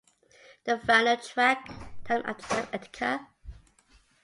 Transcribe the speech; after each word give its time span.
The 0.63 0.79
final 0.79 1.15
track, 1.17 1.67
Time 2.05 2.23
After 2.25 2.43
Time, 2.55 2.67
Etc. 2.73 3.27